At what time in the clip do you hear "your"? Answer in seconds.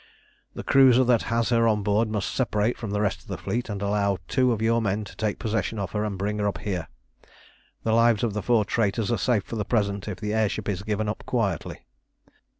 4.59-4.81